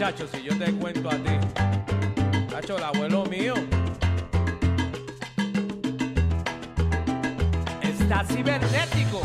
[0.00, 1.36] Chacho, si yo te cuento a ti,
[2.48, 3.52] Chacho, el abuelo mío.
[7.82, 9.20] Está cibernético.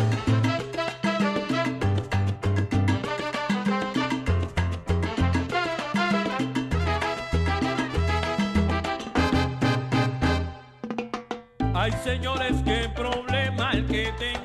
[11.73, 14.44] Hay señores, qué problema el que tengo.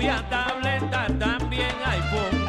[0.00, 2.46] había tableta, también iPhone.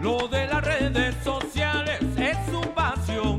[0.02, 3.38] Lo de las redes sociales es su pasión.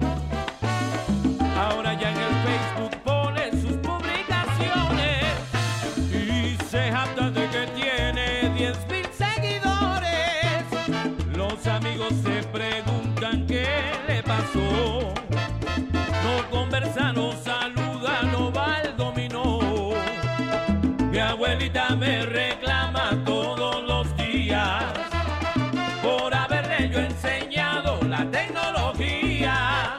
[1.56, 5.26] Ahora ya en el Facebook pone sus publicaciones
[6.12, 10.66] y se jacta de que tiene 10 mil seguidores.
[11.38, 13.68] Los amigos se preguntan qué
[14.08, 15.14] le pasó.
[16.24, 17.65] No conversan, no saben.
[21.16, 24.84] Mi abuelita me reclama todos los días
[26.04, 29.98] por haberle yo enseñado la tecnología.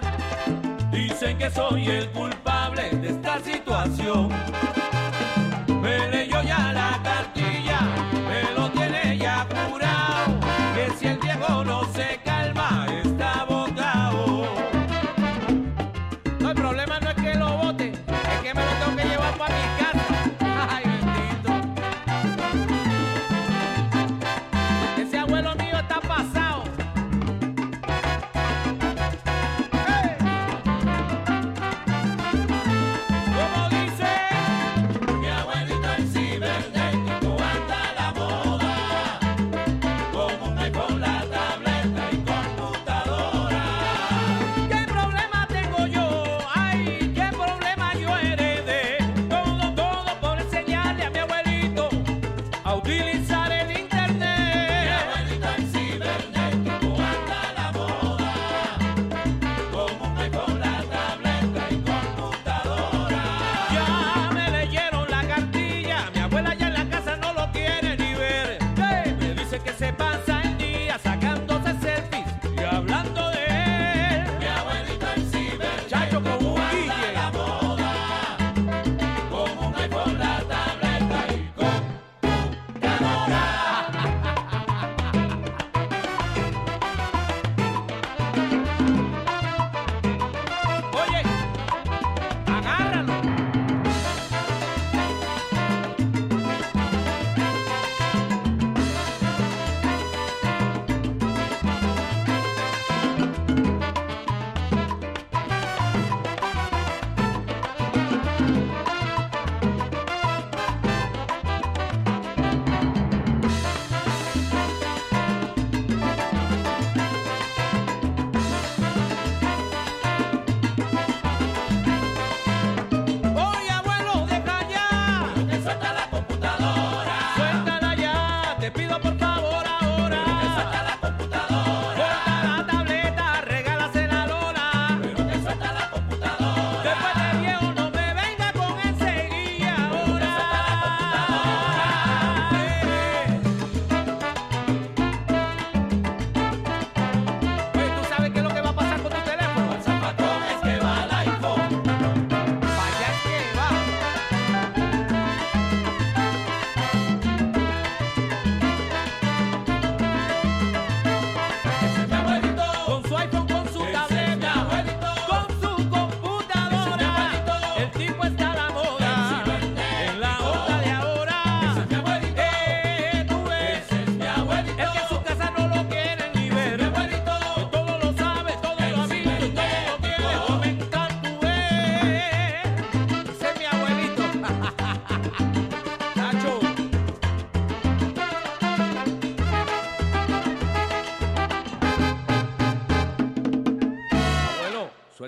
[0.91, 4.28] Dicen que soy el culpable de esta situación.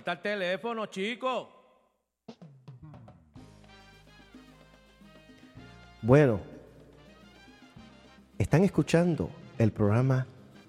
[0.09, 1.51] está el teléfono, chico?
[6.01, 6.41] Bueno,
[8.39, 9.29] están escuchando
[9.59, 10.27] el programa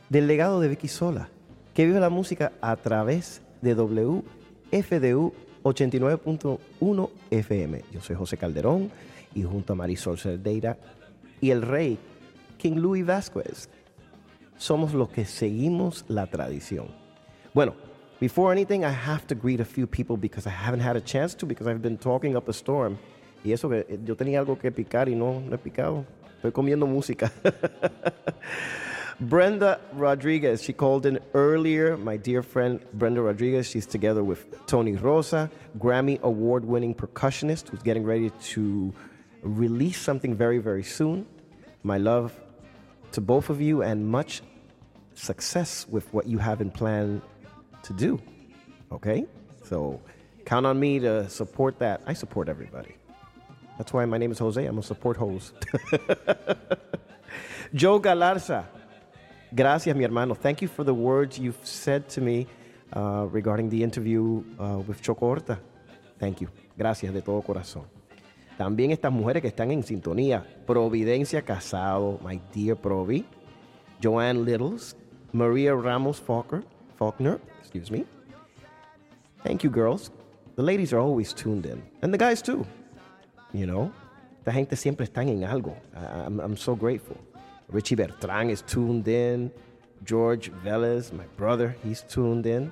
[0.10, 1.30] del legado de Vicky Sola,
[1.74, 5.34] que vive la música a través de WFDU
[5.64, 7.84] 89.1 FM.
[7.94, 8.92] Yo soy José Calderón
[9.34, 10.78] y junto a Marisol Cerdeira
[11.40, 11.98] y el rey
[12.58, 13.70] King Louis Vázquez
[14.58, 16.88] somos los que seguimos la tradición.
[17.54, 17.89] Bueno,
[18.20, 21.34] Before anything, I have to greet a few people because I haven't had a chance
[21.36, 23.00] to because I've been talking up a storm.
[23.46, 26.06] Y eso que eh, yo tenía algo que picar y no, no he picado.
[26.36, 27.32] Estoy comiendo música.
[29.22, 31.96] Brenda Rodriguez, she called in earlier.
[31.96, 37.84] My dear friend Brenda Rodriguez, she's together with Tony Rosa, Grammy award winning percussionist who's
[37.84, 38.94] getting ready to
[39.44, 41.26] release something very, very soon.
[41.84, 42.34] My love
[43.14, 44.42] to both of you and much
[45.14, 47.22] success with what you have in plan
[47.84, 48.20] to do.
[48.92, 49.26] Okay?
[49.64, 50.00] So
[50.46, 52.02] count on me to support that.
[52.06, 52.96] I support everybody.
[53.78, 54.64] That's why my name is Jose.
[54.66, 55.54] I'm a support host.
[57.74, 58.66] Joe Galarza.
[59.56, 60.36] Gracias, mi hermano.
[60.36, 62.48] Thank you for the words you've said to me
[62.94, 65.60] uh, regarding the interview uh, with Chocorta.
[66.20, 66.50] Thank you.
[66.78, 67.86] Gracias de todo corazón.
[68.58, 70.46] También estas mujeres que están en sintonía.
[70.68, 73.26] Providencia Casado, my dear Provi.
[74.04, 74.96] Joanne Littles.
[75.32, 76.64] Maria Ramos Faulkner.
[77.00, 78.06] Faulkner, excuse me.
[79.44, 80.12] Thank you, girls.
[80.58, 81.82] The ladies are always tuned in.
[82.02, 82.66] And the guys, too.
[83.54, 83.92] You know?
[84.46, 85.76] La gente siempre están en algo.
[85.96, 87.16] I- I'm, I'm so grateful.
[87.70, 89.50] Richie Bertrand is tuned in.
[90.04, 92.72] George Velez, my brother, he's tuned in.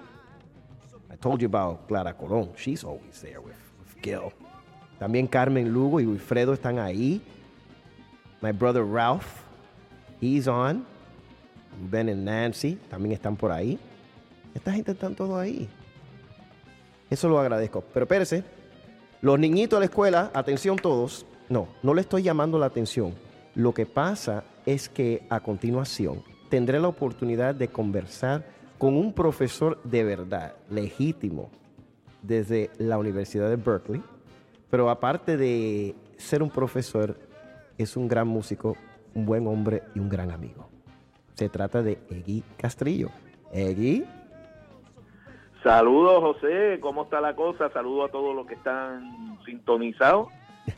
[1.11, 2.55] I told you about Clara Colón.
[2.57, 4.33] She's always there with, with Gil.
[4.99, 7.21] También Carmen Lugo y Wilfredo están ahí.
[8.41, 9.43] My brother Ralph,
[10.19, 10.85] he's on.
[11.89, 13.77] Ben and Nancy también están por ahí.
[14.57, 15.69] Esta gente están todos ahí.
[17.11, 17.83] Eso lo agradezco.
[17.93, 18.43] Pero espérese,
[19.21, 21.27] los niñitos de la escuela, atención todos.
[21.47, 23.13] No, no le estoy llamando la atención.
[23.53, 28.47] Lo que pasa es que a continuación tendré la oportunidad de conversar
[28.79, 31.51] con un profesor de verdad, legítimo,
[32.23, 34.01] desde la Universidad de Berkeley.
[34.71, 37.15] Pero aparte de ser un profesor,
[37.77, 38.75] es un gran músico,
[39.13, 40.67] un buen hombre y un gran amigo.
[41.35, 43.11] Se trata de Egui Castrillo.
[43.53, 44.03] Egui,
[45.63, 46.79] Saludos, José.
[46.79, 47.69] ¿Cómo está la cosa?
[47.71, 50.27] Saludos a todos los que están sintonizados.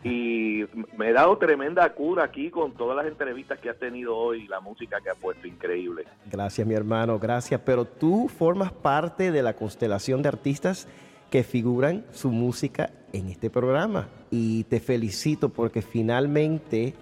[0.03, 0.65] Y
[0.97, 4.59] me he dado tremenda cura aquí con todas las entrevistas que has tenido hoy, la
[4.59, 6.05] música que has puesto, increíble.
[6.31, 7.59] Gracias, mi hermano, gracias.
[7.65, 10.87] Pero tú formas parte de la constelación de artistas
[11.29, 14.07] que figuran su música en este programa.
[14.29, 16.93] Y te felicito porque finalmente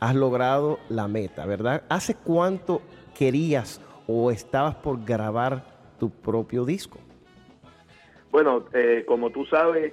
[0.00, 1.82] has logrado la meta, ¿verdad?
[1.88, 2.82] ¿Hace cuánto
[3.16, 6.98] querías o estabas por grabar tu propio disco?
[8.30, 9.92] Bueno, eh, como tú sabes,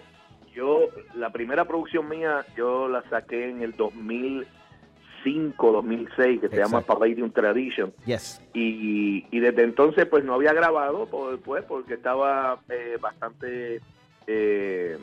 [0.54, 0.82] yo,
[1.16, 7.00] la primera producción mía, yo la saqué en el 2005, 2006, que se llama Exacto.
[7.00, 7.94] Palladium Tradition.
[8.06, 8.42] Yes.
[8.54, 13.82] y, y desde entonces pues no había grabado por- pues porque estaba eh, bastante
[14.28, 14.98] eh,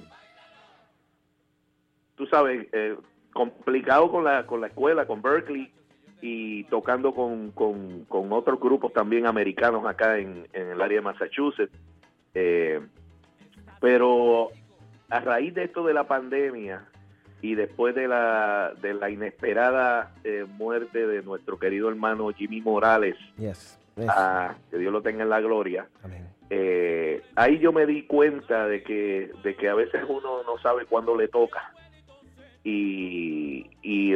[2.17, 2.97] tú sabes eh,
[3.33, 5.73] complicado con la con la escuela con Berkeley
[6.23, 11.05] y tocando con, con, con otros grupos también americanos acá en, en el área de
[11.05, 11.75] Massachusetts
[12.35, 12.81] Eh,
[13.81, 14.49] pero
[15.11, 16.87] a raíz de esto de la pandemia
[17.43, 23.17] y después de la, de la inesperada eh, muerte de nuestro querido hermano Jimmy Morales,
[23.37, 23.79] Yes.
[23.97, 24.07] yes.
[24.71, 25.89] que Dios lo tenga en la gloria,
[26.49, 30.87] eh, ahí yo me di cuenta de que, de que a veces uno no sabe
[30.87, 31.73] cuándo le toca.
[32.65, 34.13] Y, y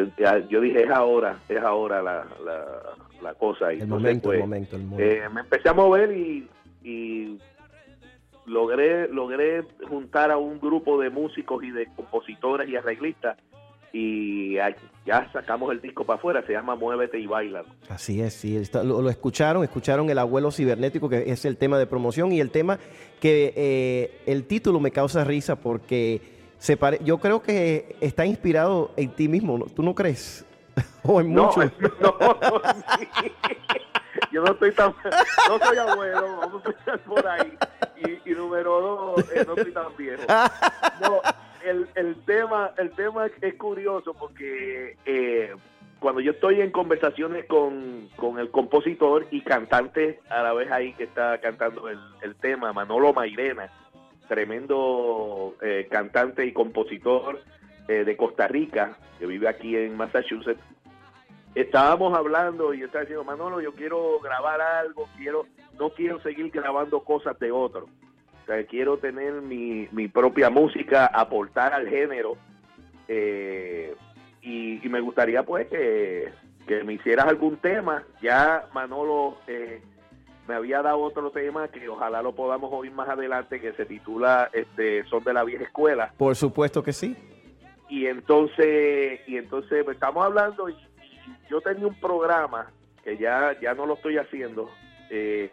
[0.49, 2.65] yo dije, es ahora, es ahora la, la,
[3.23, 3.73] la cosa.
[3.73, 5.05] Y El entonces, momento, el pues, momento, el momento.
[5.05, 6.49] eh, me empecé a mover y,
[6.85, 7.39] y
[8.47, 13.37] logré logré juntar a un grupo de músicos y de compositores y arreglistas
[13.93, 14.55] y
[15.07, 17.65] ya sacamos el disco para afuera, se llama Muévete y Baila.
[17.89, 18.61] Así es, sí.
[18.75, 22.51] lo, lo escucharon, escucharon el abuelo cibernético, que es el tema de promoción, y el
[22.51, 22.79] tema
[23.21, 26.21] que eh, el título me causa risa porque
[26.59, 29.65] se pare- yo creo que está inspirado en ti mismo.
[29.75, 30.45] ¿tú no crees?
[31.03, 31.73] o en No, muchos.
[32.01, 32.17] no,
[34.33, 34.95] yo no estoy tan,
[35.49, 37.57] no soy abuelo, vamos a empezar por ahí.
[38.25, 40.23] Y, y número dos, eh, no soy tan viejo.
[41.01, 41.21] No,
[41.65, 45.55] el, el tema, el tema es curioso porque eh,
[46.01, 50.93] cuando yo estoy en conversaciones con, con el compositor y cantante a la vez ahí
[50.95, 53.71] que está cantando el, el tema, Manolo Mairena,
[54.29, 57.41] tremendo eh, cantante y compositor
[57.89, 60.61] eh, de Costa Rica, que vive aquí en Massachusetts,
[61.55, 65.47] estábamos hablando y estaba diciendo, Manolo, yo quiero grabar algo, quiero,
[65.79, 67.89] no quiero seguir grabando cosas de otros.
[68.43, 72.37] O sea, quiero tener mi, mi propia música, aportar al género.
[73.09, 73.95] eh,
[74.43, 76.31] y, y me gustaría pues que,
[76.69, 78.05] que me hicieras algún tema.
[78.23, 79.83] Ya Manolo eh,
[80.47, 84.51] me había dado otro tema que ojalá lo podamos oír más adelante, que se titula
[84.53, 87.17] este Son de la vieja escuela Por supuesto que sí.
[87.89, 92.71] y entonces y entonces pues, estamos hablando y, y yo tenía un programa
[93.05, 94.71] que ya ya no lo estoy haciendo
[95.11, 95.51] eh,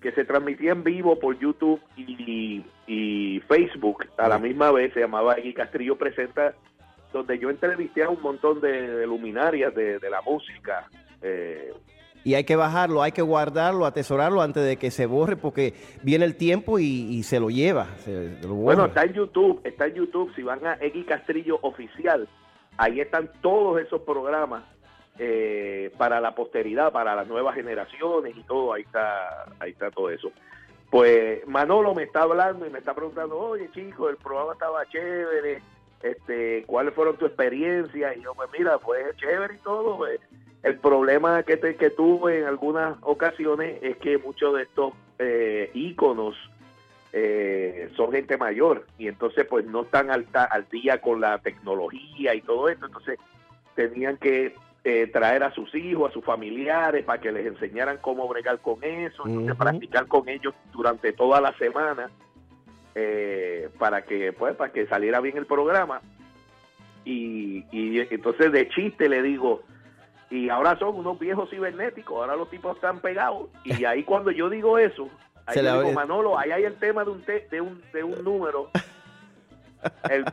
[0.00, 5.00] que se transmitía en vivo por YouTube y, y Facebook a la misma vez se
[5.00, 6.54] llamaba Egui Castrillo presenta
[7.14, 10.88] donde yo entrevisté a un montón de, luminarias de, la música.
[11.22, 11.72] Eh,
[12.24, 16.24] y hay que bajarlo, hay que guardarlo, atesorarlo antes de que se borre porque viene
[16.24, 17.86] el tiempo y, se lo lleva.
[18.46, 22.28] bueno, está en YouTube, está en YouTube, si van a X Castrillo Oficial,
[22.78, 24.64] ahí están todos esos programas
[25.18, 30.10] eh, para la posteridad, para las nuevas generaciones y todo, ahí está, ahí está todo
[30.10, 30.32] eso.
[30.90, 35.62] Pues Manolo me está hablando y me está preguntando, oye chico, el programa estaba chévere,
[36.02, 38.16] este, ¿cuáles fueron tus experiencias?
[38.16, 40.20] Y yo, pues mira, fue chévere y todo, pues,
[40.64, 46.34] el problema que, que tuve en algunas ocasiones es que muchos de estos eh, íconos
[47.12, 52.34] eh, son gente mayor y entonces pues no están al, al día con la tecnología
[52.34, 53.18] y todo esto, entonces
[53.76, 54.54] tenían que
[54.84, 58.82] eh, traer a sus hijos, a sus familiares para que les enseñaran cómo bregar con
[58.82, 59.22] eso,
[59.58, 62.10] practicar con ellos durante toda la semana
[62.94, 66.00] eh, para que pues para que saliera bien el programa.
[67.04, 69.62] Y, y entonces de chiste le digo
[70.34, 73.48] y ahora son unos viejos cibernéticos, ahora los tipos están pegados.
[73.62, 75.08] Y ahí cuando yo digo eso,
[75.46, 78.68] ahí digo, Manolo, ahí hay el tema de un, de un, de un número,
[80.10, 80.24] el,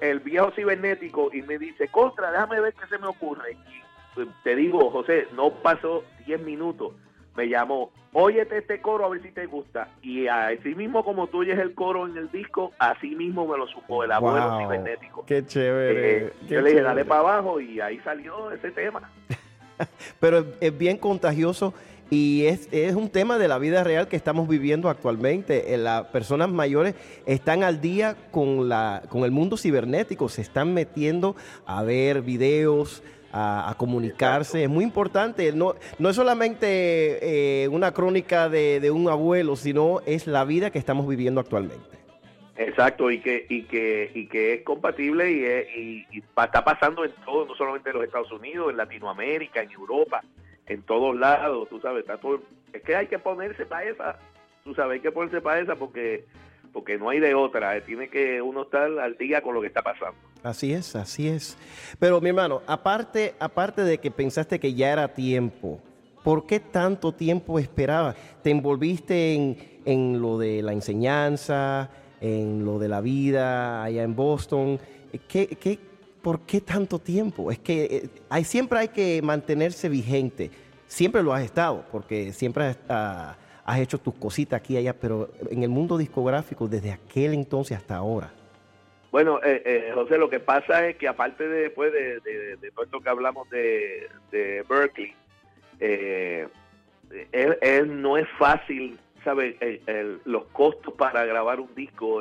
[0.00, 3.52] el, viejo cibernético, y me dice, contra, déjame ver qué se me ocurre.
[3.52, 3.82] Y
[4.16, 6.94] pues, te digo, José, no pasó 10 minutos.
[7.36, 9.90] Me llamó, óyete este coro a ver si te gusta.
[10.02, 13.68] Y así mismo como tú oyes el coro en el disco, así mismo me lo
[13.68, 15.24] supo el abuelo cibernético.
[15.26, 16.16] Qué chévere.
[16.16, 19.08] Eh, yo le dije, dale para abajo y ahí salió ese tema.
[20.20, 21.74] Pero es bien contagioso
[22.08, 25.74] y es, es, un tema de la vida real que estamos viviendo actualmente.
[25.74, 26.94] Eh, las personas mayores
[27.26, 31.34] están al día con, la, con el mundo cibernético, se están metiendo
[31.66, 33.02] a ver videos,
[33.32, 34.62] a, comunicarse.
[34.64, 35.52] Es muy importante.
[35.52, 40.78] No, no es solamente eh, una crónica de, un abuelo, sino es la vida que
[40.78, 42.05] estamos viviendo actualmente.
[42.58, 47.44] Exacto, y que, y que, y que es compatible y, y, está pasando en todo,
[47.44, 50.22] no solamente en los Estados Unidos, en Latinoamérica, en Europa,
[50.66, 52.40] en todos lados, tú sabes, está todo,
[52.72, 54.18] es que hay que ponerse para esa,
[54.64, 56.24] tú sabes, hay que ponerse para esa porque
[56.72, 59.68] porque no hay de otra, eh, tiene que uno estar al día con lo que
[59.68, 60.14] está pasando.
[60.42, 61.56] Así es, así es.
[61.98, 65.80] Pero mi hermano, aparte, aparte de que pensaste que ya era tiempo,
[66.22, 68.14] ¿por qué tanto tiempo esperabas?
[68.42, 71.88] ¿Te envolviste en, en lo de la enseñanza,
[72.20, 74.78] en lo de la vida allá en Boston?
[75.28, 75.78] ¿Qué, qué,
[76.22, 77.50] por qué tanto tiempo?
[77.50, 80.50] Es que eh, hay, siempre hay que mantenerse vigente.
[80.86, 84.94] Siempre lo has estado, porque siempre has, ah, has hecho tus cositas aquí y allá,
[84.94, 88.32] pero en el mundo discográfico, desde aquel entonces hasta ahora.
[89.10, 93.00] Bueno, eh, eh, José, lo que pasa es que aparte de, después de, todo esto
[93.00, 94.08] que hablamos de,
[94.68, 95.14] Berkeley,
[95.80, 96.46] eh,
[97.86, 99.56] no es fácil, ¿sabes?
[100.24, 102.20] los costos para grabar un disco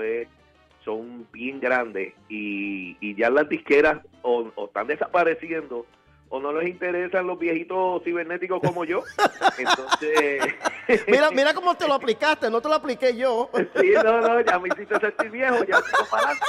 [0.83, 5.85] son bien grandes y, ya las disqueras o están desapareciendo
[6.29, 9.03] o no les interesan los viejitos cibernéticos como yo.
[9.57, 10.55] Entonces.
[11.07, 13.51] mira, mira cómo te lo aplicaste, no te lo apliqué yo.
[13.79, 16.45] sí, no, no, ya me hiciste sentir viejo, ya sigo para adelante.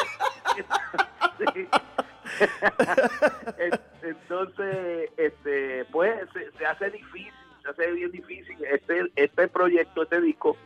[4.03, 6.15] Entonces, este, pues
[6.59, 7.33] se, hace difícil,
[7.75, 8.57] se hace bien difícil.
[8.71, 10.57] Este, este proyecto, este disco,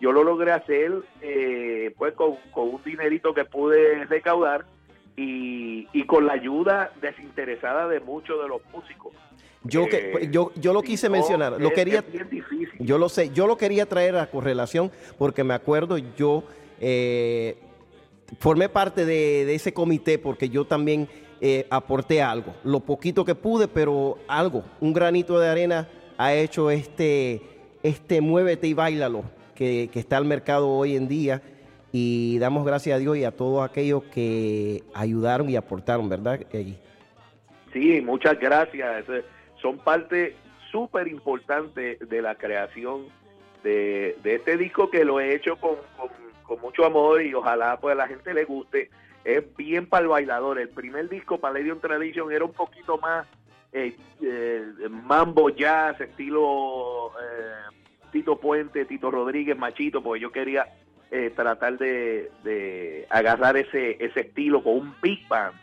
[0.00, 4.64] yo lo logré hacer eh, pues con, con un dinerito que pude recaudar
[5.16, 9.14] y, y con la ayuda desinteresada de muchos de los músicos.
[9.64, 12.04] Yo, que, pues, yo, yo lo quise mencionar, lo quería,
[12.78, 16.44] yo lo sé, yo lo quería traer a correlación porque me acuerdo, yo
[16.80, 17.56] eh,
[18.38, 21.08] formé parte de, ese comité porque yo también
[21.40, 26.70] eh, aporté algo, lo poquito que pude, pero algo, un granito de arena ha hecho
[26.70, 27.42] este,
[27.82, 31.42] este muévete y bailalo que, que está al mercado hoy en día
[31.92, 36.40] y damos gracias a Dios y a todos aquellos que ayudaron y aportaron, ¿verdad?
[37.72, 39.06] Sí, muchas gracias.
[39.62, 40.36] Son parte
[40.70, 43.06] súper importante de la creación
[43.62, 45.76] de, este disco que lo he hecho con,
[46.60, 48.90] mucho amor y ojalá pues a la gente le guste.
[49.24, 50.58] Es bien para el bailador.
[50.58, 53.26] El primer disco, Palladium Tradition, era un poquito más
[53.76, 57.76] eh, eh, mambo jazz, estilo eh,
[58.10, 60.66] Tito Puente, Tito Rodríguez, Machito, porque yo quería
[61.10, 65.54] eh, tratar de, agarrar ese, ese estilo con un big band.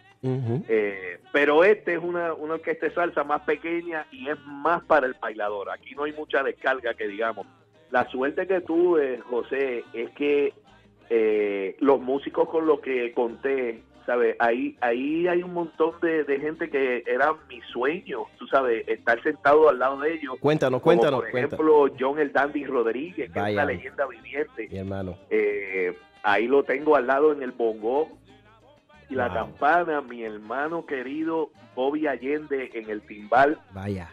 [1.33, 5.15] Pero este es una, una orquesta de salsa más pequeña y es más para el
[5.19, 5.69] bailador.
[5.71, 7.47] Aquí no hay mucha descarga que digamos.
[7.89, 10.53] La suerte que tuve, José, es que
[11.09, 14.35] eh, los músicos con los que conté ¿sabes?
[14.39, 19.69] Ahí, ahí hay un montón de, gente que era mi sueño, tú sabes, estar sentado
[19.69, 20.35] al lado de ellos.
[20.39, 21.21] Cuéntanos, cuéntanos.
[21.21, 24.67] Por ejemplo, John el Dandy Rodríguez, que es una leyenda viviente.
[24.69, 25.17] Mi hermano.
[25.29, 28.09] Eh, ahí lo tengo al lado en el bongo.
[29.09, 33.59] y la campana, mi hermano querido Bobby Allende en el timbal.
[33.73, 34.09] Vaya.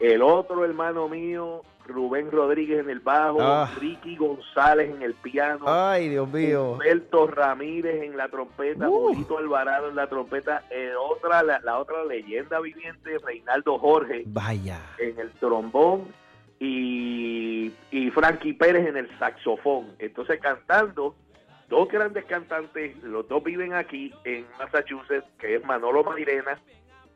[0.00, 3.70] El otro hermano mío, Rubén Rodríguez en el bajo, Ah.
[3.80, 5.64] Ricky González en el piano.
[5.66, 6.72] Ay, Dios mío.
[6.72, 9.08] Humberto Ramírez en la trompeta, Uh.
[9.08, 14.80] Julito Alvarado en la trompeta, eh, otra, la, la otra leyenda viviente, Reinaldo Jorge Vaya.
[14.98, 16.06] en el trombón
[16.60, 19.88] y, y Frankie Pérez en el saxofón.
[19.98, 21.14] Entonces cantando,
[21.68, 26.60] dos grandes cantantes, los dos viven aquí en Massachusetts, que es Manolo Mairena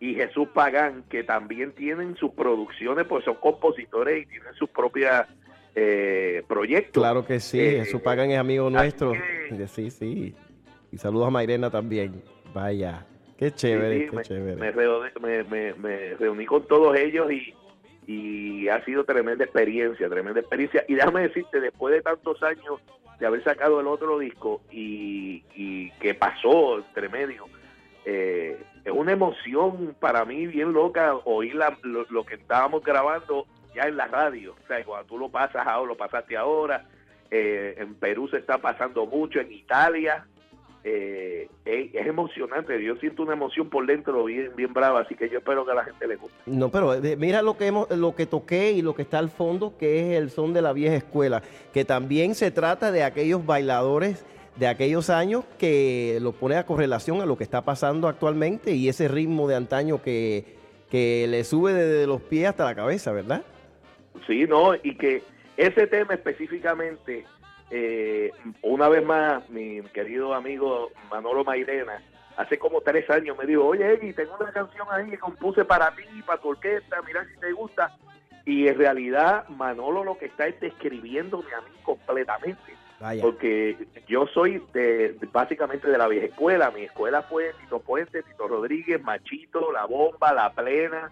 [0.01, 5.27] y Jesús Pagán, que también tienen sus producciones, pues son compositores y tienen sus propias
[5.75, 7.03] eh, proyectos.
[7.03, 9.13] Claro que sí, Eh, Jesús Pagan es amigo nuestro.
[9.13, 10.35] que- Sí, sí.
[10.93, 12.23] Y saludos a Mairena también.
[12.55, 13.05] Vaya.
[13.39, 14.57] Qué chévere, Sí, sí, qué me, chévere.
[14.57, 17.55] me reuní, me- me- me reuní con todos ellos y,
[18.07, 20.83] y ha sido tremenda experiencia, tremenda experiencia.
[20.89, 22.81] Y déjame decirte, después de tantos años
[23.21, 27.45] de haber sacado el otro disco y, y que pasó entre medio,
[28.07, 28.57] eh,
[28.87, 33.83] es una emoción para mí bien loca oír la- lo, lo que estábamos grabando ya
[33.83, 34.55] en la radio.
[34.65, 36.87] O sea, cuando tú lo pasas ahora, lo pasaste ahora.
[37.31, 40.25] eh, en Perú se está pasando mucho, en Italia
[40.85, 42.81] eh, es, emocionante.
[42.81, 45.75] Yo siento una emoción por dentro bien, bien brava, así que yo espero que a
[45.75, 46.37] la gente le guste.
[46.47, 49.31] No, pero eh, mira lo que hemos, lo que toqué y lo que está al
[49.31, 51.43] fondo, que es el son de la vieja escuela,
[51.75, 54.25] que también se trata de aquellos bailadores
[54.57, 58.89] de aquellos años que lo pone a correlación a lo que está pasando actualmente y
[58.89, 60.57] ese ritmo de antaño que,
[60.91, 63.43] que le sube desde los pies hasta la cabeza, ¿verdad?
[64.27, 65.23] Sí, no, y que
[65.57, 67.25] ese tema específicamente,
[67.71, 68.31] eh,
[68.63, 72.03] una vez más, mi querido amigo Manolo Mairena,
[72.37, 75.95] hace como tres años me dijo, oye, Eggy, tengo una canción ahí que compuse para
[75.95, 77.97] ti, para tu orquesta, mira si te gusta.
[78.45, 82.86] Y en realidad Manolo lo que está es describiéndome a mí completamente.
[83.21, 83.77] Porque
[84.09, 86.71] yo soy de, básicamente de la vieja escuela.
[86.71, 91.11] Mi escuela fue Tito Puente, Tito Rodríguez, Machito, La Bomba, La Plena,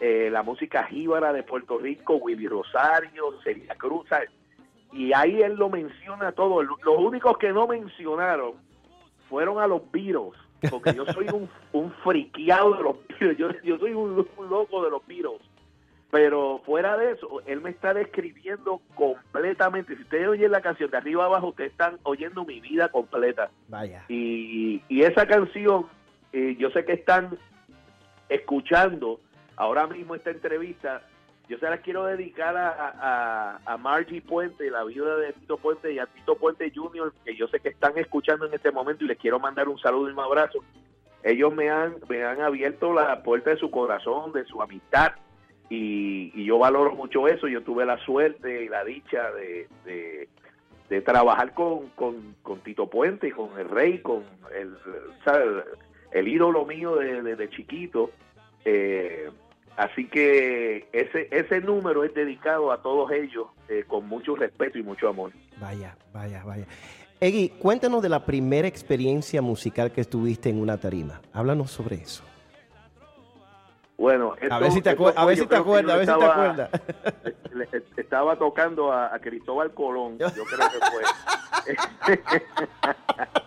[0.00, 4.06] eh, la música jíbara de Puerto Rico, Willy Rosario, Celia Cruz.
[4.92, 6.62] Y ahí él lo menciona todo.
[6.62, 8.52] Los únicos que no mencionaron
[9.28, 10.38] fueron a los Beatles,
[10.70, 13.38] porque yo soy un, un friqueado de los Beatles.
[13.64, 15.40] Yo, soy un, un loco de los Beatles.
[16.14, 19.96] Pero fuera de eso, él me está describiendo completamente.
[19.96, 23.50] Si ustedes oyen la canción de arriba abajo, ustedes están oyendo mi vida completa.
[23.66, 24.04] Vaya.
[24.06, 25.86] Y, y esa canción,
[26.32, 27.36] eh, yo sé que están
[28.28, 29.18] escuchando
[29.56, 31.02] ahora mismo esta entrevista.
[31.48, 35.92] Yo se la quiero dedicar a, a, a Margie Puente, la viuda de Tito Puente,
[35.92, 39.08] y a Tito Puente Jr., que yo sé que están escuchando en este momento y
[39.08, 40.60] les quiero mandar un saludo y un abrazo.
[41.24, 45.14] Ellos me han, me han abierto la puerta de su corazón, de su amistad,
[45.70, 47.48] y, y yo valoro mucho eso.
[47.48, 53.32] Yo tuve la suerte y la dicha de, de, trabajar con, con, con Tito Puente,
[53.32, 54.22] con el rey, con
[54.56, 54.74] el,
[56.12, 58.10] el ídolo mío de, de- chiquito.
[58.64, 59.28] Eh,
[59.76, 64.82] así que ese, ese número es dedicado a todos ellos eh, con mucho respeto y
[64.84, 65.32] mucho amor.
[65.60, 66.66] Vaya, vaya, vaya.
[67.20, 71.20] Egui, cuéntanos de la primera experiencia musical que estuviste en una tarima.
[71.32, 72.22] Háblanos sobre eso.
[73.96, 76.70] Bueno, A ver si te, a ver si acuerdas, a ver si te estaba- acuerdas.
[77.96, 81.74] estaba tocando a, a Cristóbal Colón, yo creo que fue.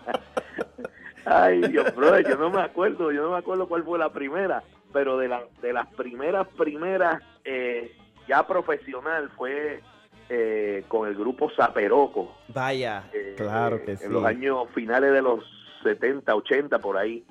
[1.24, 4.62] Ay, Dios, brother, yo no me acuerdo, yo no me acuerdo cuál fue la primera,
[4.92, 7.94] pero de, la, de las primeras, primeras, eh,
[8.26, 9.82] ya profesional fue
[10.30, 12.34] eh, con el grupo Zaperoco.
[12.48, 14.08] Vaya, eh, claro que en sí.
[14.08, 15.44] los años finales de los
[15.82, 17.22] 70, 80, por ahí,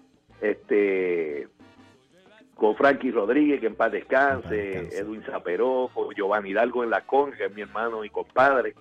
[0.42, 1.48] este
[2.58, 4.98] con Frankie Rodríguez, que en paz descanse, En paz descanse.
[5.00, 8.74] Edwin Zaperoco, Giovanni Hidalgo en la con, que es mi hermano y compadre.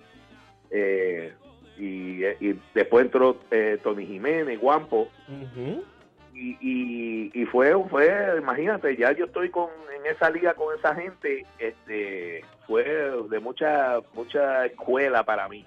[0.69, 1.33] Eh,
[1.77, 5.09] y, y después entró eh, Tony Jiménez, Guampo,
[6.33, 10.93] y, y, y fue, fue, imagínate, ya yo estoy con en esa liga con esa
[10.93, 12.83] gente, este fue
[13.29, 15.65] de mucha mucha escuela para mí.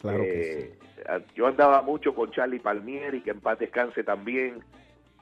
[0.00, 0.72] Claro que
[1.06, 4.60] Eh, Yo andaba mucho con Charlie Palmieri, que en paz descanse también.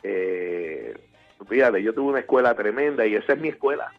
[0.02, 0.94] Eh,
[1.48, 3.92] fíjate, yo tuve una escuela tremenda y esa es mi escuela.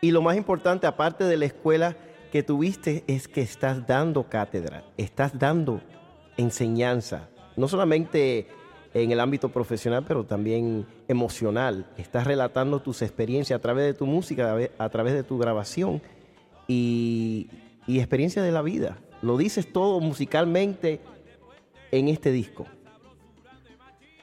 [0.00, 1.96] Y lo más importante, aparte de la escuela
[2.32, 5.80] que tuviste, es que estás dando cátedra, estás dando
[6.36, 8.46] enseñanza, no solamente
[8.94, 11.86] en el ámbito profesional, pero también emocional.
[11.96, 16.02] Estás relatando tus experiencias a través de tu música, a través de tu grabación
[16.66, 17.48] y,
[17.86, 18.98] y experiencia de la vida.
[19.22, 21.00] Lo dices todo musicalmente
[21.92, 22.66] en este disco.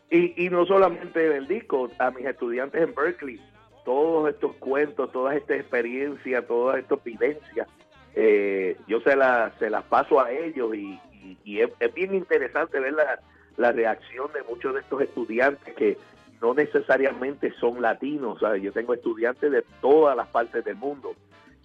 [0.09, 3.41] Y, y no solamente en el disco, a mis estudiantes en Berkeley,
[3.83, 7.67] todos estos cuentos, todas estas experiencias, todas estas vivencias,
[8.15, 10.99] eh, yo se las se las paso a ellos y,
[11.45, 13.19] es, bien interesante ver la,
[13.57, 15.97] la reacción de muchos de estos estudiantes que
[16.41, 21.15] no necesariamente son latinos, yo tengo estudiantes de todas las partes del mundo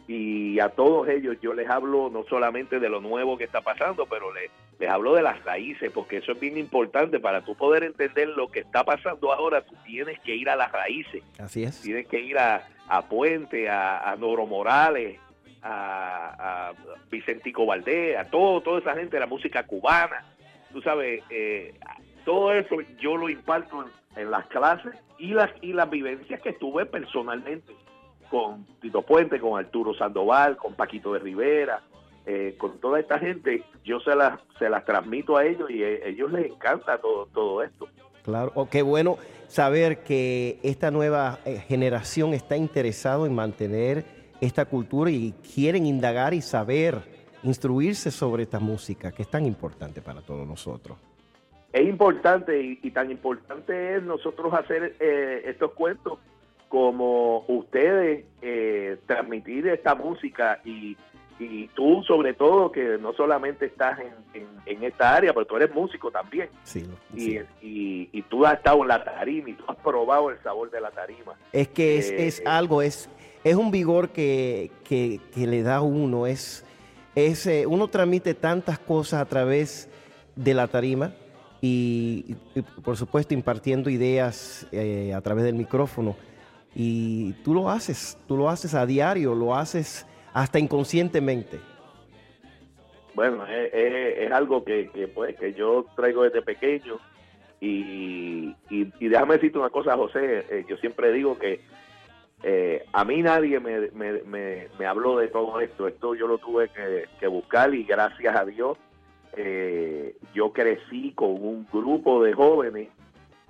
[0.08, 4.06] y a todos ellos yo les hablo no solamente de lo nuevo que está pasando,
[4.06, 7.84] pero les, les hablo de las raíces, porque eso es bien importante para tú poder
[7.84, 11.22] entender lo que está pasando ahora, tú tienes que ir a las raíces.
[11.38, 11.80] Así es.
[11.82, 15.20] Tienes que ir a, a Puente, a, a Noro Morales,
[15.62, 16.72] a, a,
[17.10, 20.24] Vicentico Valdés, a todo, toda esa gente de la música cubana.
[20.72, 21.74] Tú sabes, eh,
[22.24, 26.54] todo eso yo lo imparto en, en, las clases y las, y las vivencias que
[26.54, 27.72] tuve personalmente
[28.32, 31.82] con Tito Puente, con Arturo Sandoval, con Paquito de Rivera,
[32.24, 36.06] eh, con toda esta gente, yo se las, se las transmito a ellos y a
[36.06, 37.88] ellos les encanta todo, todo esto.
[38.22, 39.18] Claro, oh, qué bueno
[39.48, 44.06] saber que esta nueva eh, generación está interesado en mantener
[44.40, 47.02] esta cultura y quieren indagar y saber,
[47.42, 50.96] instruirse sobre esta música que es tan importante para todos nosotros.
[51.70, 56.18] Es importante y, y tan importante es nosotros hacer eh, estos cuentos
[56.72, 60.96] como ustedes eh, transmitir esta música y,
[61.38, 65.74] y, tú sobre todo que no solamente estás en, en, esta área, pero tú eres
[65.74, 66.48] músico también.
[66.62, 70.42] Sí, y, y, y, tú has estado en la tarima y tú has probado el
[70.42, 71.34] sabor de la tarima.
[71.52, 73.10] Es que es, eh, es algo, es,
[73.44, 76.64] es un vigor que, que, que le da uno, es,
[77.14, 79.90] es eh, uno transmite tantas cosas a través
[80.36, 81.12] de la tarima
[81.60, 82.34] y,
[82.82, 84.66] por supuesto impartiendo ideas
[85.14, 86.16] a través del micrófono
[86.74, 91.60] y tú lo haces, tú lo haces a diario, lo haces hasta inconscientemente.
[93.14, 96.98] Bueno, es, algo que, pues, que yo traigo desde pequeño.
[97.60, 101.60] Y, y, déjame decirte una cosa, José, eh, yo siempre digo que
[102.42, 106.70] eh, a mí nadie me, me, me, habló de todo esto, esto yo lo tuve
[106.70, 108.78] que, que buscar y gracias a Dios
[109.36, 112.88] eh, yo crecí con un grupo de jóvenes,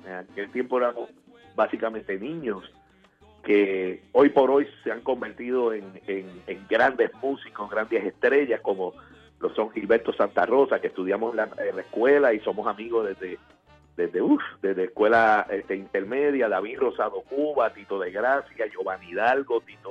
[0.06, 1.10] en aquel tiempo éramos
[1.56, 2.70] básicamente niños,
[3.42, 8.94] que hoy por hoy se han convertido en, en, grandes músicos, grandes estrellas, como
[9.40, 13.38] lo son Gilberto Santa Rosa, que estudiamos en la, escuela y somos amigos desde
[13.96, 19.90] desde uf, desde escuela este, intermedia, David Rosado Cuba, Tito de Gracia, Giovanni Hidalgo, Tito,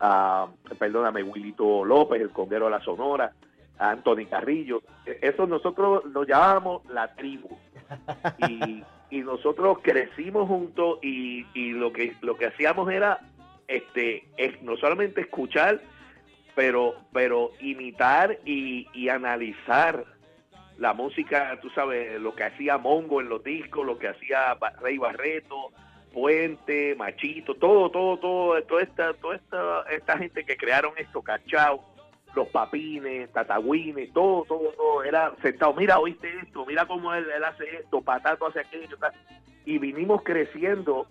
[0.00, 3.32] uh, perdóname, Wilito López, el Conguero de la Sonora,
[3.78, 4.82] Anthony Carrillo.
[5.04, 7.48] E, eso nosotros nos llamábamos la tribu.
[8.48, 13.20] Y y nosotros crecimos juntos y, y, lo que lo que hacíamos era
[13.68, 15.82] este es no solamente escuchar
[16.54, 20.06] pero pero imitar y, y, analizar
[20.78, 24.96] la música tú sabes lo que hacía Mongo en los discos lo que hacía Rey
[24.96, 25.72] Barreto
[26.14, 31.84] Puente Machito todo todo todo toda esta toda esta esta gente que crearon esto Cachao
[32.34, 37.64] los papines, tatagüines, todo, todo, todo, era sentado, mira, oíste esto, mira cómo él, hace
[37.76, 38.96] esto, patato hace aquello,
[39.64, 41.06] y vinimos creciendo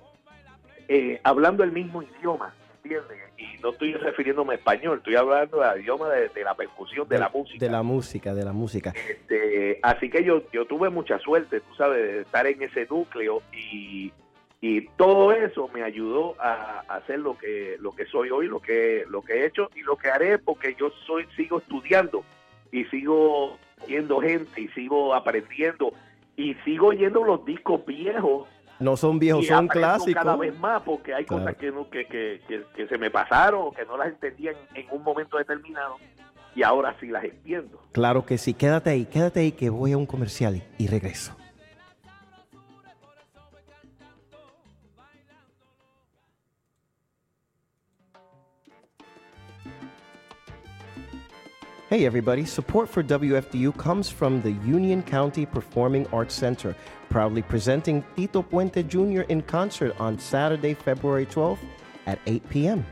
[0.88, 2.54] eh, hablando el mismo idioma,
[2.84, 3.18] ¿entiendes?
[3.38, 7.30] Y no estoy refiriéndome a español, estoy hablando del idioma de, la percusión, de, la
[7.30, 7.66] música.
[7.66, 8.94] De la música, de la música.
[9.10, 13.42] Este, así que yo, yo tuve mucha suerte, tú sabes, de estar en ese núcleo
[13.54, 14.12] y
[14.62, 19.06] y todo eso me ayudó a, hacer lo que lo que soy hoy lo que
[19.10, 22.24] lo que he hecho y lo que haré porque yo soy sigo estudiando
[22.72, 25.94] y sigo yendo gente y sigo aprendiendo
[26.38, 28.48] y sigo yendo los discos viejos.
[28.80, 32.42] No son viejos son clásicos cada vez más porque hay cosas que, no, que, que,
[32.76, 35.98] que, se me pasaron que no las entendía en, un momento determinado
[36.56, 37.80] y ahora sí las entiendo.
[37.92, 38.56] Claro que sí.
[38.56, 41.36] Quédate ahí quédate ahí que voy a un comercial y regreso
[51.92, 56.74] Hey everybody, support for WFDU comes from the Union County Performing Arts Center,
[57.10, 59.24] proudly presenting Tito Puente Jr.
[59.24, 61.60] in concert on Saturday, February 12th
[62.06, 62.86] at 8 p.m.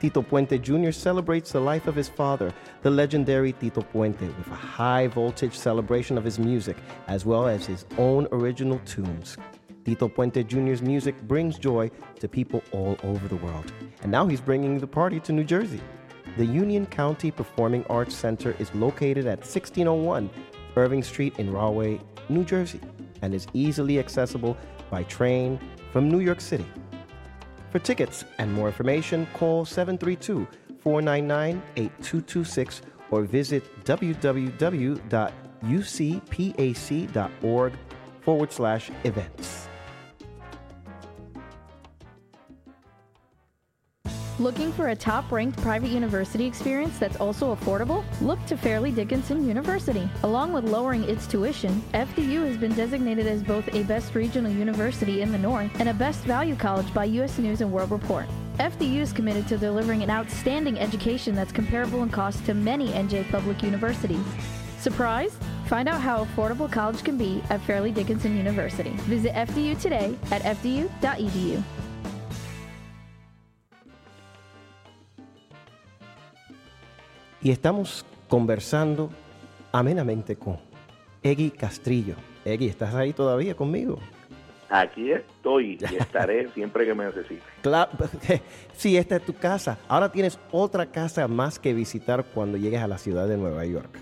[0.00, 0.90] Tito Puente Jr.
[0.90, 6.18] celebrates the life of his father, the legendary Tito Puente, with a high voltage celebration
[6.18, 6.76] of his music,
[7.08, 9.38] as well as his own original tunes.
[9.86, 13.72] Tito Puente Jr.'s music brings joy to people all over the world.
[14.02, 15.80] And now he's bringing the party to New Jersey.
[16.36, 20.28] The Union County Performing Arts Center is located at 1601
[20.76, 22.80] Irving Street in Rahway, New Jersey,
[23.22, 24.56] and is easily accessible
[24.90, 25.58] by train
[25.92, 26.66] from New York City.
[27.70, 30.46] For tickets and more information, call 732
[30.80, 35.02] 499 8226 or visit www.ucpac.org
[38.20, 39.65] forward slash events.
[44.38, 48.04] Looking for a top ranked private university experience that's also affordable?
[48.20, 50.06] Look to Fairleigh Dickinson University.
[50.24, 55.22] Along with lowering its tuition, FDU has been designated as both a best regional university
[55.22, 57.38] in the North and a best value college by U.S.
[57.38, 58.26] News and World Report.
[58.58, 63.30] FDU is committed to delivering an outstanding education that's comparable in cost to many NJ
[63.30, 64.24] public universities.
[64.80, 65.42] Surprised?
[65.66, 68.90] Find out how affordable college can be at Fairleigh Dickinson University.
[69.08, 71.62] Visit FDU today at fdu.edu.
[77.46, 79.08] Y estamos conversando
[79.70, 80.56] amenamente con
[81.22, 82.16] Eggy Castrillo.
[82.44, 84.00] Eggy, ¿estás ahí todavía conmigo?
[84.68, 87.40] Aquí estoy y estaré siempre que me necesite.
[87.62, 87.92] Claro,
[88.72, 89.78] sí, esta es tu casa.
[89.86, 93.96] Ahora tienes otra casa más que visitar cuando llegues a la ciudad de Nueva York.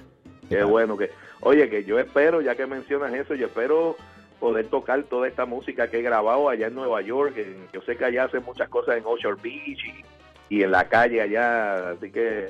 [0.49, 1.11] Qué bueno que,
[1.43, 3.99] oye, que yo espero, ya que mencionas eso, yo espero
[4.41, 7.37] poder tocar toda esta música que he grabado allá en Nueva York.
[7.37, 9.81] En- yo sé que allá hacen muchas cosas en Ocean Beach
[10.49, 12.49] y, y en la calle allá, así que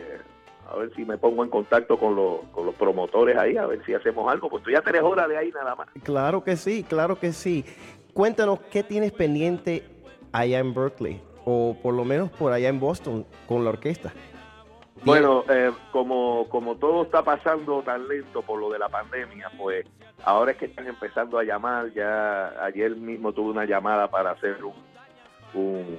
[0.70, 3.84] a ver si me pongo en contacto con los, con los promotores ahí, a ver
[3.84, 5.88] si hacemos algo, pues tú ya tres horas de ahí nada más.
[6.02, 7.64] Claro que sí, claro que sí.
[8.12, 9.84] Cuéntanos, ¿qué tienes pendiente
[10.32, 11.20] allá en Berkeley?
[11.44, 14.12] O por lo menos por allá en Boston con la orquesta.
[15.04, 19.84] Bueno, eh, como, como todo está pasando tan lento por lo de la pandemia, pues
[20.24, 21.92] ahora es que están empezando a llamar.
[21.92, 24.72] Ya ayer mismo tuve una llamada para hacer un,
[25.52, 25.98] un,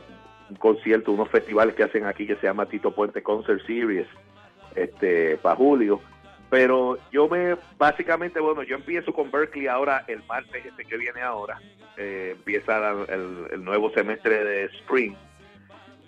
[0.49, 4.07] un concierto, unos festivales que hacen aquí que se llama Tito Puente Concert Series
[4.75, 6.01] este, para julio.
[6.49, 11.21] Pero yo me, básicamente, bueno, yo empiezo con Berkeley ahora el martes este que viene
[11.21, 11.59] ahora.
[11.97, 15.13] Eh, empieza el, el nuevo semestre de Spring.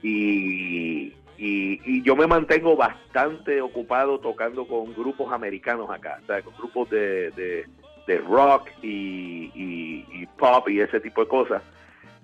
[0.03, 6.41] Y, y, y yo me mantengo bastante ocupado tocando con grupos americanos acá, o sea,
[6.43, 7.65] con grupos de, de,
[8.05, 11.63] de rock y, y- y pop y ese tipo de cosas.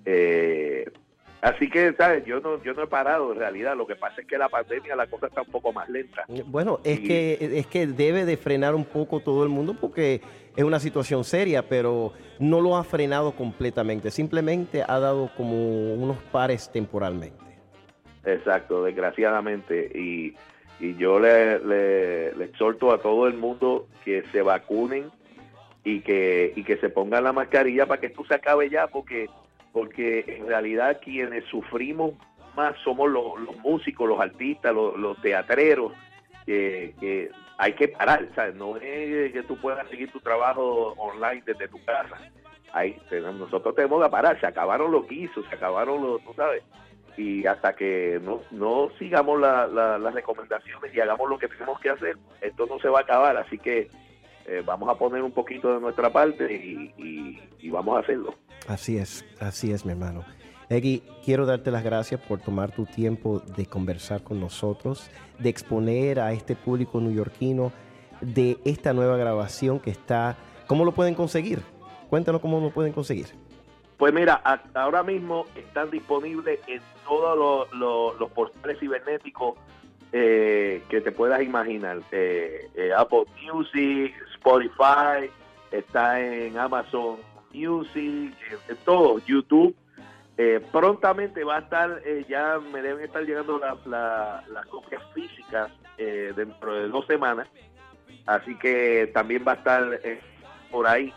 [0.04, 0.88] Eh,
[1.44, 2.24] así que, ¿sabes?
[2.24, 3.76] Yo no, yo no he parado en realidad.
[3.76, 6.24] Lo que pasa es que la pandemia la cosa está un poco más lenta.
[6.46, 10.20] Bueno, es que es que debe de frenar un poco todo el mundo porque
[10.56, 14.10] es una situación seria, pero no lo ha frenado completamente.
[14.10, 17.36] Simplemente ha dado como unos pares temporalmente.
[18.24, 19.90] Exacto, desgraciadamente.
[19.94, 20.34] Y,
[20.80, 25.10] y yo le, le, le exhorto a todo el mundo que se vacunen
[25.84, 29.28] y que, y que se pongan la mascarilla para que esto se acabe ya, porque,
[29.74, 32.12] porque en realidad quienes sufrimos
[32.54, 35.92] más somos los, los músicos, los artistas, los, teatreros,
[36.46, 38.54] que, que hay que parar, ¿sabes?
[38.54, 42.16] No es que tú puedas seguir tu trabajo online desde tu casa.
[42.72, 42.96] Ahí,
[43.38, 46.62] nosotros tenemos que parar, se acabaron los guisos, se acabaron los, tú sabes,
[47.16, 51.80] y hasta que no, no sigamos la- la- las recomendaciones y hagamos lo que tenemos
[51.80, 53.88] que hacer, esto no se va a acabar, así que
[54.46, 58.34] eh, vamos a poner un poquito de nuestra parte y vamos a hacerlo.
[58.68, 60.24] Así es, así es, mi hermano.
[60.70, 66.18] Eggy, quiero darte las gracias por tomar tu tiempo de conversar con nosotros, de exponer
[66.20, 67.70] a este público neoyorquino
[68.22, 70.36] de esta nueva grabación que está.
[70.66, 71.60] ¿Cómo lo pueden conseguir?
[72.08, 73.26] Cuéntanos cómo lo pueden conseguir.
[73.98, 74.34] Pues mira,
[74.74, 79.56] ahora mismo están disponibles en todos los, los- los portales cibernéticos
[80.12, 82.00] eh, que te puedas imaginar.
[82.10, 85.30] Eh, eh, Apple Music, Spotify,
[85.70, 87.16] está en Amazon
[87.54, 88.34] Music,
[88.68, 89.74] en todo, YouTube.
[90.36, 95.00] Eh, prontamente va a estar, eh, ya me deben estar llegando la- la- las copias
[95.14, 97.46] físicas eh, dentro de dos semanas.
[98.26, 100.20] Así que también va a estar eh,
[100.70, 101.12] por ahí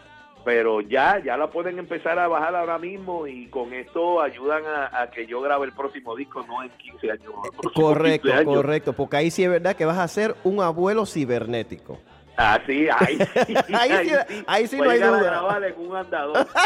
[0.45, 5.01] pero ya ya la pueden empezar a bajar ahora mismo y con esto ayudan a,
[5.01, 7.33] a que yo grabe el próximo disco no en 15 años
[7.73, 8.55] Correcto, 15 años.
[8.55, 11.99] correcto, porque ahí sí es verdad que vas a ser un abuelo cibernético.
[12.37, 15.49] Ah sí ahí sí Ahí sí- ahí sí no hay duda.
[15.77, 16.47] un andador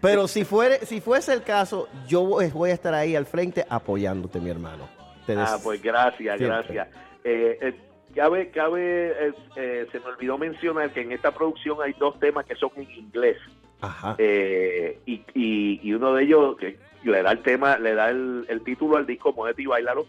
[0.00, 3.64] Pero si fuere, si fuese el caso, yo voy voy a estar ahí al frente
[3.68, 4.88] apoyándote, mi hermano.
[5.26, 6.46] Te des- ah pues gracias Siempre.
[6.46, 6.88] gracias
[7.24, 7.74] eh, eh,
[8.14, 12.44] cabe cabe eh, eh, se me olvidó mencionar que en esta producción hay dos temas
[12.46, 13.36] que son en inglés
[13.80, 14.16] Ajá.
[14.18, 18.46] Eh, y, y, y uno de ellos que le da el tema, le da el,
[18.48, 20.06] el título al disco Muévete y Bailalo.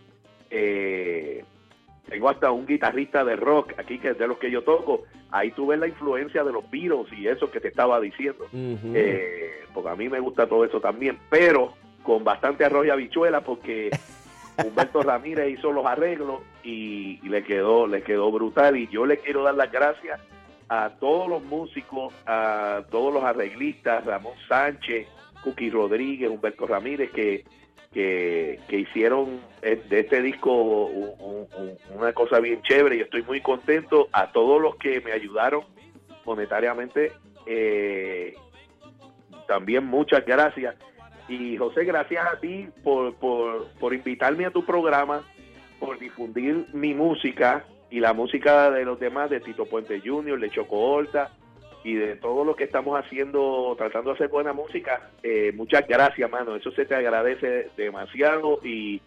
[0.52, 1.44] Eh,
[2.10, 5.04] tengo hasta un guitarrista de rock aquí que es de los que yo toco.
[5.32, 8.46] Ahí tú ves la influencia de los Beatles y eso que te estaba diciendo.
[8.54, 13.42] Eh, porque a mí me gusta todo eso también, pero con bastante arroz y habichuela
[13.42, 13.90] porque
[14.64, 19.18] Humberto Ramírez hizo los arreglos y, y le quedó le quedó brutal y yo le
[19.18, 20.20] quiero dar las gracias
[20.70, 25.08] a todos los músicos, a todos los arreglistas, Ramón Sánchez,
[25.44, 27.44] Cookie Rodríguez, Humberto Ramírez, que,
[27.94, 33.02] que, que hicieron eh, de este disco un- un- un- una cosa bien chévere y
[33.02, 34.08] estoy muy contento.
[34.12, 35.64] A todos los que me ayudaron
[36.26, 37.12] monetariamente,
[37.46, 38.34] eh,
[39.48, 40.76] también muchas gracias.
[41.28, 45.24] Y José, gracias a ti por, por, por invitarme a tu programa,
[45.80, 50.50] por difundir mi música y la música de los demás, de Tito Puente Jr., de
[50.50, 51.32] Choco Horta
[51.84, 55.10] y de todo lo que estamos haciendo, tratando de hacer buena música.
[55.22, 56.56] Eh, muchas gracias, mano.
[56.56, 59.02] Eso se te agradece demasiado y,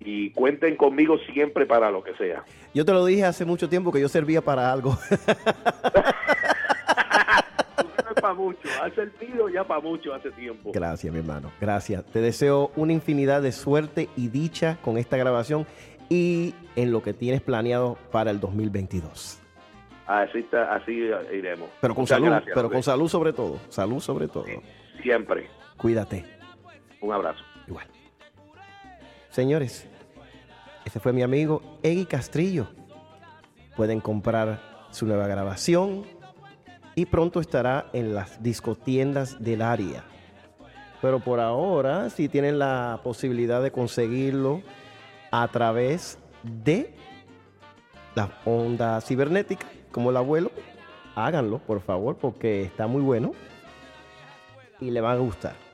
[0.00, 2.44] y cuenten conmigo siempre para lo que sea.
[2.74, 4.98] Yo te lo dije hace mucho tiempo que yo servía para algo.
[8.20, 10.72] para mucho, ha servido ya para mucho hace tiempo.
[10.72, 11.52] Gracias, mi hermano.
[11.60, 12.04] Gracias.
[12.06, 15.66] Te deseo una infinidad de suerte y dicha con esta grabación
[16.08, 19.45] y en lo que tienes planeado para el 2022.
[20.06, 20.92] Así, está, así
[21.32, 21.68] iremos.
[21.80, 23.58] Pero con salud, pero con salud sobre todo.
[23.68, 24.44] Salud sobre todo.
[25.02, 25.48] siempre.
[25.76, 26.24] Cuídate.
[27.00, 27.42] Un abrazo.
[27.66, 27.86] Igual.
[29.30, 29.88] Señores,
[30.84, 32.68] este fue mi amigo Eggy Castrillo.
[33.76, 36.04] Pueden comprar su nueva grabación
[36.94, 40.04] y pronto estará en las discotiendas del área.
[41.02, 44.62] Pero por ahora, si tienen la posibilidad de conseguirlo
[45.30, 46.94] a través de
[48.14, 49.66] la onda cibernética,
[49.96, 50.50] como el abuelo,
[51.14, 53.32] háganlo, por favor, porque está muy bueno
[54.78, 55.65] y le va a gustar.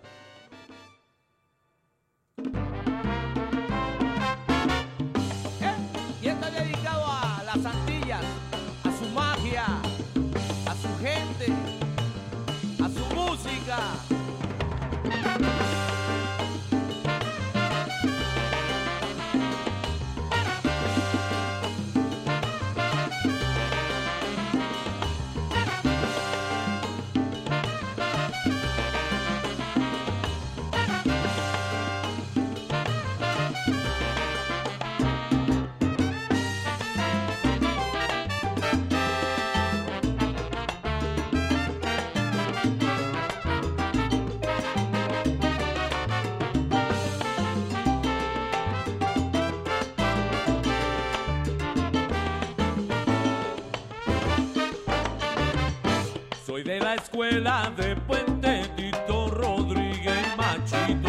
[56.95, 61.09] La escuela de Puente Tito Rodríguez Machito,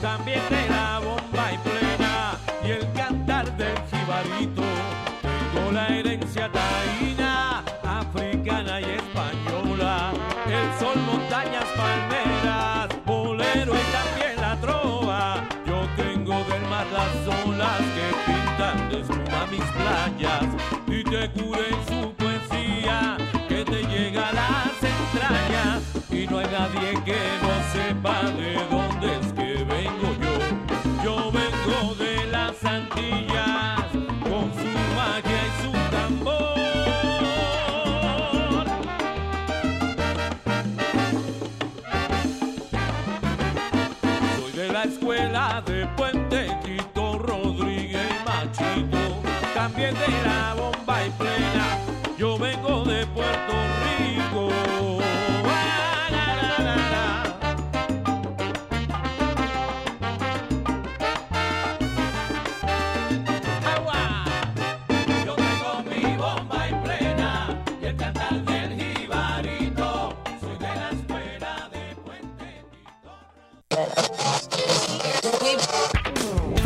[0.00, 4.62] también de la bomba y plena y el cantar del jibarito.
[5.22, 10.12] Tengo la herencia taína, africana y española,
[10.46, 15.48] el sol, montañas, palmeras, bolero y también la trova.
[15.64, 20.51] Yo tengo del mar las olas que pintan de espuma mis playas
[26.32, 30.34] no hay nadie que no sepa de dónde es que vengo yo.
[31.04, 33.86] Yo vengo de las Antillas
[34.22, 36.54] con su magia y su tambor.
[44.38, 49.20] Soy de la escuela de Puente Tito Rodríguez Machito,
[49.54, 50.54] también de la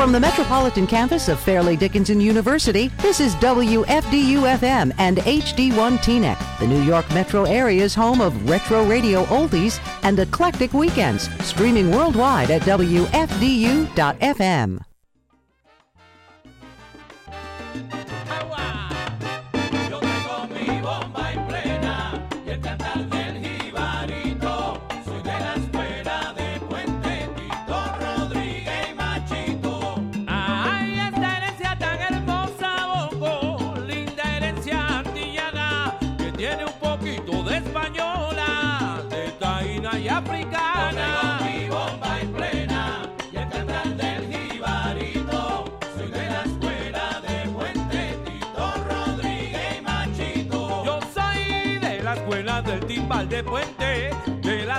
[0.06, 6.58] From the metropolitan campus of Fairleigh Dickinson University, this is WFDU FM and HD1 TNEC,
[6.60, 12.52] the New York metro area's home of retro radio oldies and eclectic weekends, streaming worldwide
[12.52, 13.16] at WFDU.FM.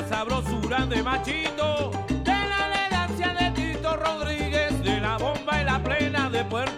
[0.02, 1.92] la sabrosura de Machito,
[2.24, 6.77] de la elegancia de Tito Rodríguez, de la bomba y la plena de Puerto